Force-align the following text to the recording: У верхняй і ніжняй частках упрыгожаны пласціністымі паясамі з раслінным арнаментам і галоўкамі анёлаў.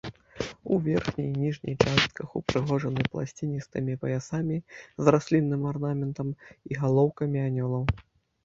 У 0.75 0.77
верхняй 0.85 1.27
і 1.31 1.41
ніжняй 1.41 1.75
частках 1.87 2.27
упрыгожаны 2.39 3.01
пласціністымі 3.15 3.93
паясамі 4.07 4.57
з 4.81 5.05
раслінным 5.17 5.61
арнаментам 5.73 6.27
і 6.71 6.81
галоўкамі 6.83 7.39
анёлаў. 7.49 7.83